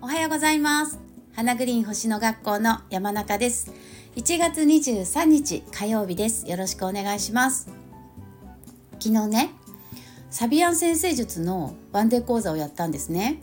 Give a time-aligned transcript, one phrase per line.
[0.00, 0.98] おはようございます。
[1.34, 3.70] 花グリーン星の学校の山中です。
[4.16, 6.48] 1月23日火曜日です。
[6.48, 7.68] よろしくお願いします。
[8.98, 9.50] 昨日ね
[10.30, 13.42] サビアン先生術のワンデー講座をやったんですね。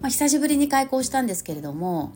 [0.00, 2.14] まあ、久しぶりに開講したんですけれども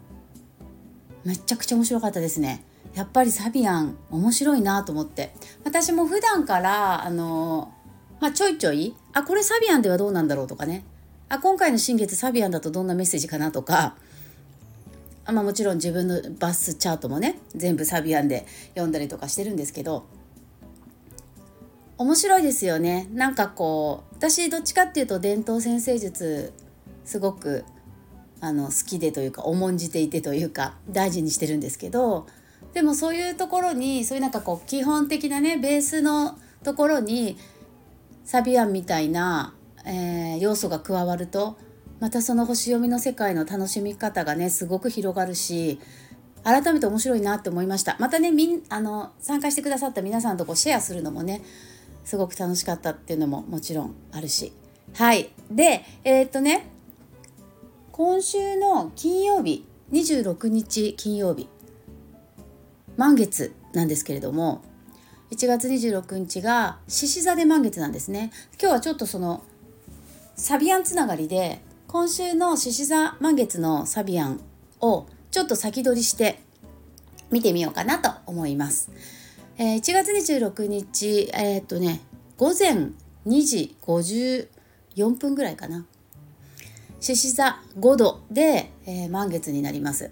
[1.22, 2.64] めちゃくちゃ面白かったですね。
[2.94, 5.34] やっぱりサビアン面白いなと思って。
[5.64, 7.74] 私も普段からあの
[8.20, 8.94] まあ、ちょいちょい？
[9.12, 10.84] あこれサビアンではどうなんだろうとかね。
[11.28, 13.96] あ今回の新月サビアンだとどんなメッセージかなとか。
[15.24, 20.06] あ、まあ、もちろん自分のバスチャートもね全部サビアンで読んだりとかしてるんですけど。
[21.98, 23.08] 面白いですよね。
[23.12, 26.52] なんかこう私どっちかっていうと伝統先生術
[27.04, 27.64] すごく
[28.40, 32.26] あの好きでというか重んじていてというか大事にしてるんですけど。
[32.74, 37.38] でもそういうところにそういうなんかこう基本的なねベースのところに
[38.26, 39.54] サビアンみたいな、
[39.86, 41.56] えー、要素が加わると
[42.00, 45.78] またその星読みの世界の楽しみ方がねすごく広がるし
[46.42, 47.96] 改めて面白いなって思いました。
[47.98, 51.42] またねみんあの参加してくださった皆さんとこうシェアするのもね
[52.04, 54.52] すごく楽しかったっていうのももちろんあるし。
[54.94, 55.30] はい。
[55.50, 56.68] でえー、っとね
[57.92, 61.48] 今週の金曜日26日金曜日
[62.96, 64.62] 満月なんですけれども
[65.30, 68.30] 1月26日が獅子座で満月なんですね。
[68.60, 69.42] 今日はちょっとその
[70.36, 74.40] サビアンつながりで今週の獅子座満月のサビアン
[74.80, 76.40] をちょっと先取りして
[77.30, 78.90] 見てみようかなと思います、
[79.58, 82.00] えー、1月26日えー、っとね
[82.36, 82.90] 午前
[83.26, 85.86] 2時54分ぐらいかな。
[87.00, 90.10] 獅子座5度で、えー、満月になります。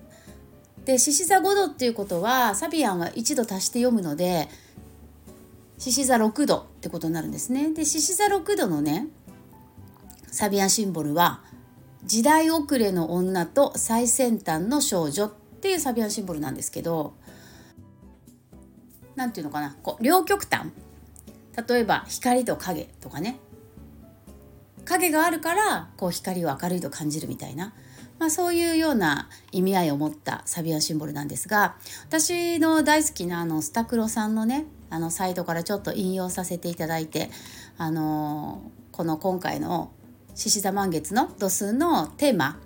[0.85, 4.49] で獅子座5度っていうことはサビアンは1度足して読むので
[5.79, 7.73] 獅子座6度ってことになるんですね。
[7.73, 9.09] で獅子座6度のね
[10.31, 11.43] サビアンシンボルは
[12.05, 17.15] 時代遅れの女と最先端の少女っていうサビアンシンボルなんですけど
[19.17, 20.71] 何て言うのかなこう両極端。
[21.69, 23.39] 例えば光と影とかね。
[24.85, 27.75] 影があるからこう光を明るいと感じるみたいな、
[28.19, 37.29] まあ、そういうような意味合いを持ったサビアンシンボルなんですが私の大好きなあのスタクロさんのねあのサイトからちょっと引用させていただいて
[37.77, 38.63] あの
[38.93, 39.91] この今回の
[40.37, 42.61] 獅子座満月の度数のテーマ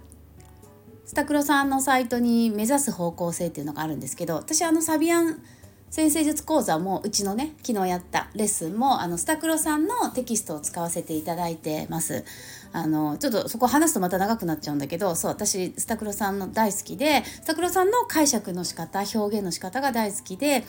[1.06, 5.42] スタクロさんのサイトに目指す方向性っていうのがあるんですけど私あのサビアン
[5.90, 12.24] 先生術講座もうちのね昨日やったレッスンもあのスタクロさんのテキストを使わせていただいてます。
[12.70, 20.64] あのちょっとそこ話すとまた長くなっちゃうんだけどそう私スタクロさんの大好きでスタクロさんの解釈の仕方表現の仕方が大好きで、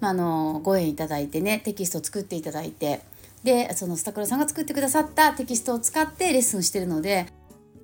[0.00, 3.02] まあ、あのご縁いただいてねテキストを作っていただいて
[3.44, 7.26] でそのスタクロさんが作ってくださったテキストを使ってレッスンしてるので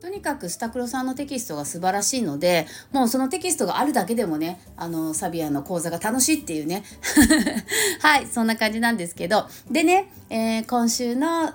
[0.01, 6.85] とにかくスタクロさんのテキストが素晴らしいのでもうそのテキストがあるだけでもねあのサビアの講座が楽しいっていうね。
[8.01, 9.47] はいそんな感じなんですけど。
[9.71, 11.53] でね、えー、今週の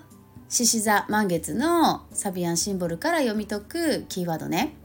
[0.47, 4.75] 獅子座満月のサビアンシンボルから読み解くキーワードね。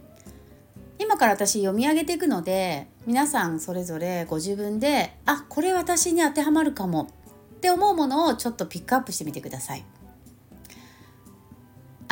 [0.99, 7.09] 今から私読み上げていくので皆さんそれぞれご自分であこれ私に当てはまるかも
[7.57, 9.85] って思うものをちょっとピックアップしてみてください。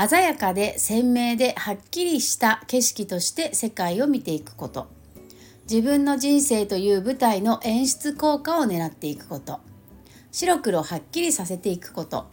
[0.07, 4.87] 鮮やかで鮮明ではっきりした景色として世界を見ていくこと。
[5.69, 9.59] 自分の人生という舞台の演出効果を狙っていくこと。
[10.31, 12.27] 白黒はっきりさせていくこと。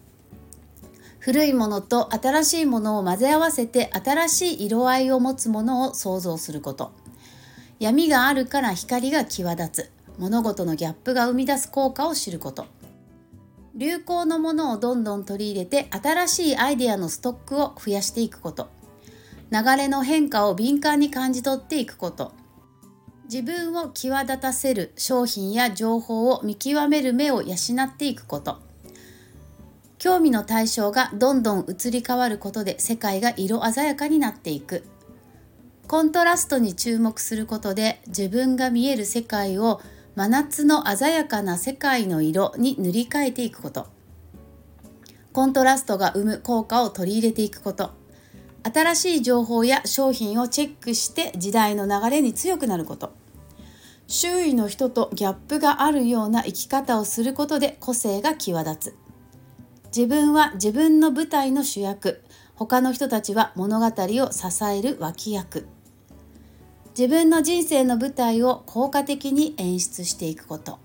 [1.17, 6.91] 古いものと新しいものを混ぜ合わせて新しい色合いを持つものを想像すること。
[7.79, 9.91] 闇があるから光が際立つ。
[10.19, 12.67] 物事のギャップが生み出す効果を知ること。
[13.75, 18.69] 流行のものをどんどん取り入れて新しいアイデアのストックを増やしていくこと。
[19.51, 22.33] 流れの変化を敏感に感じ取っていくこと。
[23.25, 28.59] 自分を際立たせる商品や情報を見極める目を養っていくこと。
[29.97, 34.85] 興味の対象がどんどん移り変わることで世界が色鮮やかになっていく。
[35.87, 39.81] コントラストに注目することで自分が見える世界を
[40.15, 43.87] 真夏の鮮やかな世界の色に塗り替えていくこと。
[45.33, 47.91] コントラストが生む効果を取り入れていくこと。
[48.63, 53.11] 新しい情報や商品をチェックして時代の流れに強くなること。
[54.07, 58.95] 周囲の人とギャップがあるような生き方をすることで個性が際立つ。
[59.87, 62.23] 自分は自分の舞台の主役。
[62.55, 65.67] 他の人たちは物語を支える脇役。
[66.97, 70.79] 自分の人生の舞台を効果的に演出していくこと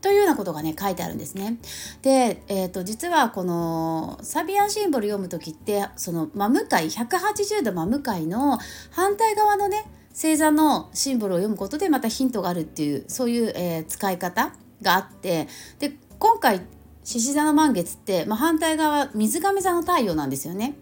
[0.00, 1.58] というようなことがね書いてあるんですね。
[2.00, 8.58] で、えーと、実はこのサビアンシンボル読む時ってその真向かい180度真向かいの
[8.90, 16.62] 反対側のね星座のシンボルを読むことでまたヒントがあるっていうそういう、えー、使い方があってで今回
[17.04, 20.74] 獅子座の満月って、まあ、反対側水亀座の太陽なんですよね。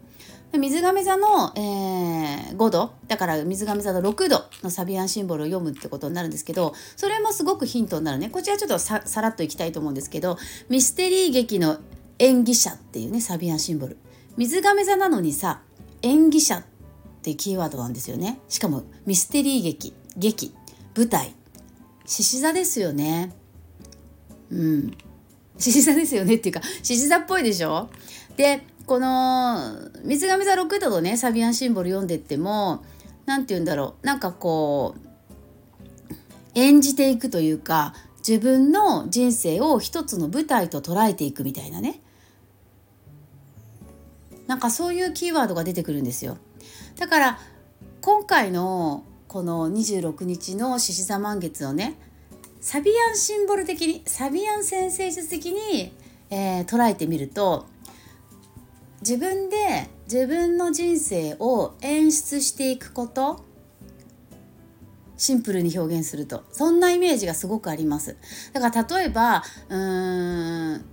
[0.56, 2.92] 水亀座の、えー、5度。
[3.06, 8.30] だから水亀座の6度のサビアンシンボルを読むってことになるんですけどそれもすごくヒントになるね。
[8.30, 11.78] こちらちょっとささらっといきたいと思うんですけどミステリー劇の
[12.18, 13.98] 演技者っていうねサビアンシンボル。
[14.36, 15.60] 水亀座なのにさ
[16.02, 16.64] 演技者っ
[17.22, 18.40] てキーワードなんですよね。
[18.48, 20.54] しかもミステリー劇劇
[20.96, 21.34] 舞台。
[22.06, 23.34] 獅子座ですよね。
[24.50, 24.96] うん。
[25.58, 27.90] 獅子座ですよねっていうか獅子座っぽいでしょ？
[28.36, 32.82] でこの水上座6度のねサビアンシンボル読んでっても
[33.26, 34.06] 何て言うんだろう。
[34.06, 36.08] なんかこう
[36.54, 37.94] 演じていくというか
[38.26, 42.00] 自分の人生を一つの舞台と捉えていくみたいなね。
[44.46, 46.38] なんかそういうキーワードが出てくるんですよ。
[46.96, 47.38] だから
[48.00, 51.98] 今回のこの26日の獅子座満月をね
[52.62, 55.92] サビアンシンボル的にサビアン先生術的に、
[56.30, 57.66] えー、捉えてみると
[59.00, 63.44] 自分で自分の人生を演出していくこと
[65.16, 66.44] シンプルに表現すると。
[66.52, 68.16] そんなイメージがすごくあります。
[68.52, 70.84] だから例えばうーん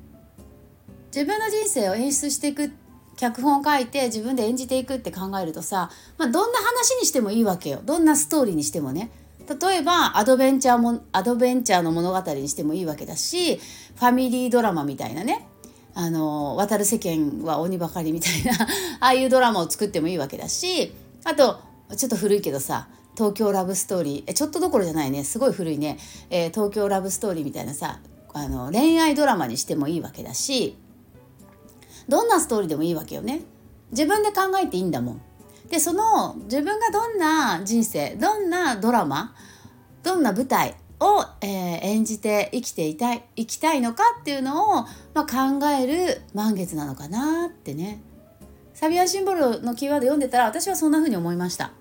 [1.07, 2.71] 自分の人生を演出していく
[3.15, 7.81] 脚本を書いて自分で演じていくって考えるとさ、まあ、どんな話にしてもいいわけよ。
[7.85, 9.11] どんなストーリーにしてもね。
[9.47, 15.47] 例えばアドベンチャーもアドベンチャーの物語にしてもいいわけだしファミリードラマみたいなね。
[15.95, 18.53] あの渡る世間は鬼ばかりみたいな
[18.99, 20.93] ああいうドラマを作ってもいいわけだし
[21.23, 21.59] あと
[21.95, 25.23] ちょっと古いけどさ東京ラブストーリーえちょっとどころじゃないね。
[25.23, 25.97] すごい古いね、
[26.29, 27.99] えー、東京ラブストーリーみたいなさ
[28.33, 30.77] あの恋愛ドラマにしてもいいわけだし
[32.09, 33.41] どんなストーリーでもいいわけよね。
[33.91, 35.21] 自分で考えていいんだもん。
[35.69, 39.33] でその自分がどんな人生どんなドラマ
[40.03, 48.01] どんな舞台を、えー、演じて生きていたい生きたいのかっていうのを、まあ、考える満月なのかなってね。
[48.73, 51.71] サビアシンボルのキーワード読んでたら私はそんな風に思いました。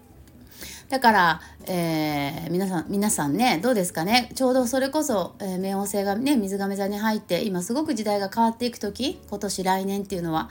[0.88, 4.30] だから、えー、皆さん皆さんねどうですかね？
[4.34, 10.50] ちょうどそれこそ、えー、冥王星がね水亀座に入って今すごく時代が変わっていく時今年来年っていうのは。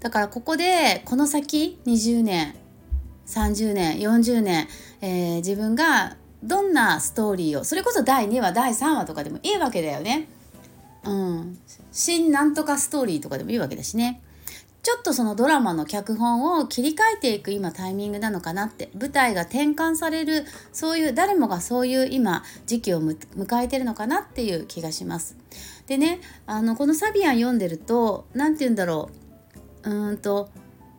[0.00, 2.54] だからここでこの先20年
[3.26, 4.68] 30年40年、
[5.00, 10.28] えー、自分がどんなストーリーをそれこそ第2話第3話とかでもいいわけだよね。
[11.04, 11.58] うん、
[11.90, 14.20] 新なんとかストーリーとかでもいいわけだしね。
[14.82, 25.36] ちょっとそのドラマの脚本を切り替えていく今タイミングなのかなって舞台が転換されるそういう誰もがそういう今時期を迎えてるのかなっていう気がします。
[25.88, 29.10] でねあのこのサビアン読んでると何て言うんだろ
[29.84, 30.48] ううんと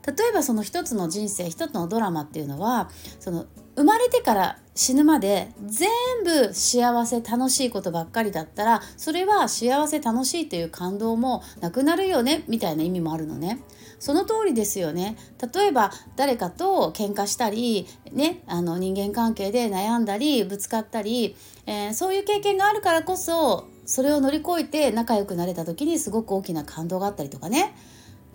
[0.06, 5.90] 例えばその一つの人生一つのドラマっていうのはその生まれてから死ぬまで全
[6.24, 13.62] 部幸せ楽しいことばっかりだったらそれは幸せ楽しいという感動もなくなるよねみたいな意味もあるのね。
[14.00, 15.18] その通りですよね
[15.54, 21.36] 例えば誰かと喧嘩したり、ね、あの人間関係で悩んだりぶつかったり、
[21.66, 27.76] えー、そういう経験があるからこそそれを乗り越えて仲良くなれた時にすごく大きな感動があったりとかね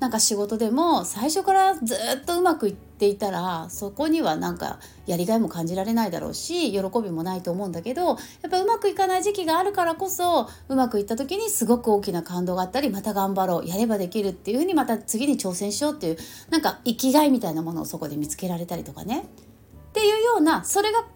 [0.05, 16.19] なんか仕事でも最初からずっとうまくいっていたらそこにはなんかやりがいも感じられないだろうし喜びもないと思うんだけどやっぱうまくいかない時期があるからこそうまくいった時にすごく大きな感動があったりまた頑張ろうやればできるっていうふうにまた次に挑戦しようっていう
[16.51, 21.06] なんか生きがいみたいなものをそこで見つけられたりとかねっていうようなそれが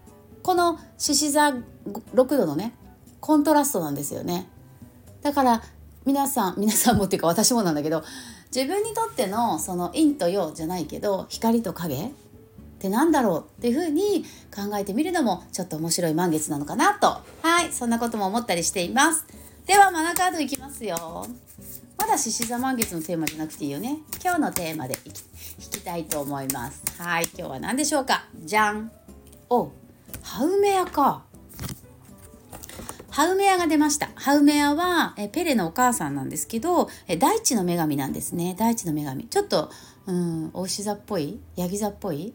[0.43, 1.63] この獅子座6
[2.15, 2.73] 度のね
[3.21, 4.49] コントラストなんですよね。
[5.21, 5.63] だから
[6.07, 8.03] 皆さん皆さんもっていうか私もなんだけど
[8.55, 12.11] 自分にとってのその陰と陽じゃないけど光と影っ
[12.79, 14.25] てなんだろうっていうふうに
[14.55, 17.19] 考えてみるのもちょっと面白い満月なのかなと。
[17.43, 19.25] はいそんなことも思ったりしています。
[19.67, 21.27] ではマナカードいきますよ。
[21.99, 23.99] まだ獅子座満月のテーマじゃなくていいよね。
[24.23, 25.21] 今日のテーマでいき
[25.59, 26.83] 引きたいと思います。
[26.97, 28.25] はい今日は何でしょうか？
[28.45, 28.91] じゃん
[29.51, 29.71] お
[30.23, 31.25] ハウメアか。
[33.19, 34.11] ハウメアが出ました。
[34.15, 38.55] ハウメアはえペレのお母さんなんですけど、え大地の女神なんですね。
[38.57, 39.25] 大地の女神。
[39.25, 39.73] ちょっと、
[40.07, 41.41] うん、お牛座っぽい？
[41.57, 42.33] ヤギ座っぽい？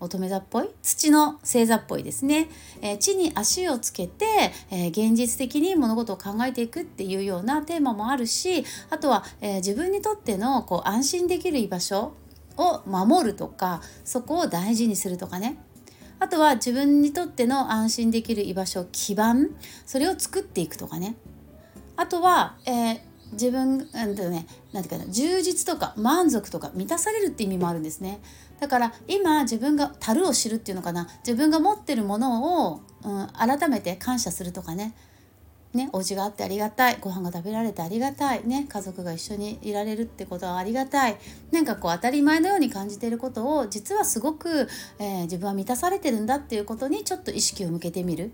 [0.00, 0.70] 乙女座っぽい？
[0.80, 2.48] 土の星座っぽいですね、
[2.80, 4.24] え、地に足をつけて、
[4.70, 12.14] え、現実的に物事を考えていくっていうようなテーマもあるしあとは、え、自分にとってのこう安心できる居場所
[12.56, 15.58] を守るとかそこを大事にするとかね
[16.24, 19.50] あとは自分にとっての安心できる居場所基盤
[19.84, 21.16] それを作っていくとかね。
[21.96, 23.00] あとは、えー、
[23.32, 28.22] 自分うんとねなんていうかな充実とか満足とか満たされるって意味もあるんですね。
[28.58, 31.08] だから今自分が樽を知るっていうのかな。
[31.18, 34.94] 自分が持ってるものを、うん、改めて感謝するとかね。
[35.74, 36.98] ね、お家があってありがたい。
[37.00, 41.16] ご飯が食べられてありがたい、ね、家族が一緒にいられるってことはありがたい。
[41.50, 48.32] なんかこう当たり前のように感じていることを実はすごく、えー、自分は満たされてるんだっていうことにちょっと意識を向けてみる。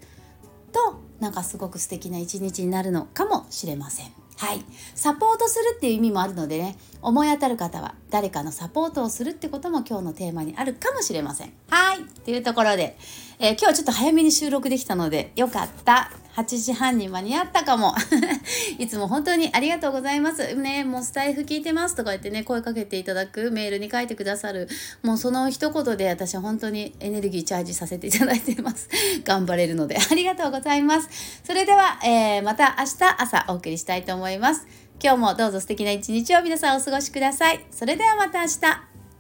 [0.73, 4.13] となんかすごく素敵な一日になるのかもしれません。
[4.37, 6.79] はい、サポートするっていう意味もあるのでね。
[7.03, 11.53] 思い当たる方は誰かのサポートをするってことも今日のテーマにあるかもしれません。
[11.69, 12.05] はい。
[12.25, 12.97] というところで、
[13.43, 16.11] えー、今日はちょっと早めに収録できたのでよかった。
[16.37, 17.95] 8時半に間に合ったかも。
[18.79, 20.55] いつも本当にありがとうございます。
[20.55, 21.97] ねもうスタイフ聞いてます。
[21.97, 24.69] とか言ってね声かけていただくメールに書いてくださる。
[25.03, 28.91] もうその一言で私は本当にエネルギーチャージさせていただいています。
[29.25, 29.97] 頑張れるので。
[29.99, 31.09] ありがとうございます。
[31.43, 34.67] それでは、えー、また明日朝お送りしたいと思います。
[35.03, 37.65] 今日もどうぞ素敵な一日を皆さんお過ごしください。
[37.71, 38.61] それではまた明日。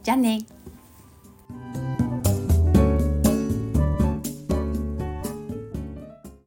[0.03, 0.60] じゃあね。